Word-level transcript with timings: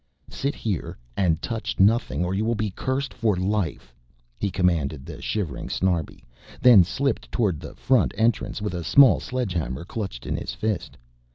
"Sit 0.31 0.55
here 0.55 0.97
and 1.15 1.39
touch 1.43 1.79
nothing 1.79 2.25
or 2.25 2.33
you 2.33 2.43
will 2.43 2.55
be 2.55 2.71
cursed 2.71 3.13
for 3.13 3.35
life," 3.35 3.93
he 4.39 4.49
commanded 4.49 5.05
the 5.05 5.21
shivering 5.21 5.69
Snarbi, 5.69 6.23
then 6.59 6.83
slipped 6.83 7.31
towards 7.31 7.59
the 7.59 7.75
front 7.75 8.11
entrance 8.17 8.63
with 8.63 8.73
a 8.73 8.83
small 8.83 9.19
sledge 9.19 9.53
hammer 9.53 9.85
clutched 9.85 10.25
in 10.25 10.35
his 10.37 10.55
fist. 10.55 10.97